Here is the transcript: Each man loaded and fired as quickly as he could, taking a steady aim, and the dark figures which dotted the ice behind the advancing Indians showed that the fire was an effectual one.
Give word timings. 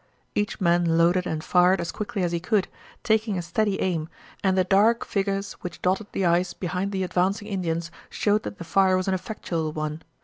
Each 0.33 0.59
man 0.59 0.97
loaded 0.97 1.27
and 1.27 1.43
fired 1.43 1.79
as 1.79 1.91
quickly 1.91 2.23
as 2.23 2.31
he 2.31 2.39
could, 2.39 2.67
taking 3.03 3.37
a 3.37 3.43
steady 3.43 3.79
aim, 3.81 4.09
and 4.43 4.57
the 4.57 4.63
dark 4.63 5.05
figures 5.05 5.53
which 5.61 5.79
dotted 5.79 6.07
the 6.11 6.25
ice 6.25 6.53
behind 6.55 6.91
the 6.91 7.03
advancing 7.03 7.47
Indians 7.47 7.91
showed 8.09 8.41
that 8.41 8.57
the 8.57 8.63
fire 8.63 8.97
was 8.97 9.07
an 9.07 9.13
effectual 9.13 9.71
one. 9.71 10.01